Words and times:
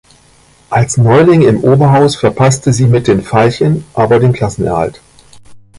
Als 0.71 0.97
Neuling 0.97 1.43
im 1.43 1.63
Oberhaus 1.63 2.15
verpasste 2.15 2.73
sie 2.73 2.87
mit 2.87 3.07
den 3.07 3.21
„Veilchen“ 3.21 3.85
aber 3.93 4.17
den 4.17 4.33
Klassenerhalt. 4.33 4.99